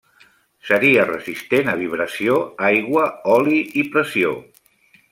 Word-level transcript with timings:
Seria 0.69 1.03
resistent 1.09 1.69
a 1.73 1.75
vibració, 1.83 2.39
aigua, 2.71 3.07
oli 3.37 3.63
i 3.83 3.89
pressió. 3.97 4.35